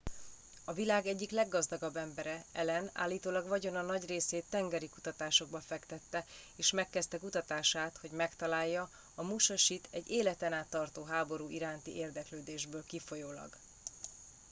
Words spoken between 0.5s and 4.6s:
a világ egyik leggazdagabb embere allen állítólag vagyona nagy részét